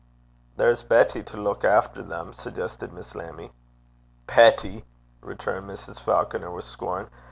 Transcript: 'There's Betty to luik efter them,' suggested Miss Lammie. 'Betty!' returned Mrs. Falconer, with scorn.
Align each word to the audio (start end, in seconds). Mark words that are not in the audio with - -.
'There's 0.57 0.81
Betty 0.81 1.21
to 1.21 1.37
luik 1.37 1.63
efter 1.63 2.01
them,' 2.01 2.33
suggested 2.33 2.91
Miss 2.91 3.13
Lammie. 3.13 3.51
'Betty!' 4.25 4.83
returned 5.21 5.69
Mrs. 5.69 5.99
Falconer, 5.99 6.49
with 6.49 6.65
scorn. 6.65 7.07